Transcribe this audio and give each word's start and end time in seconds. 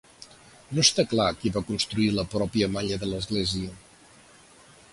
No 0.77 0.79
està 0.83 1.03
clar 1.11 1.27
qui 1.43 1.51
va 1.57 1.63
construir 1.67 2.07
la 2.15 2.25
pròpia 2.31 2.71
malla 2.77 2.99
de 3.05 3.11
l'església. 3.13 3.77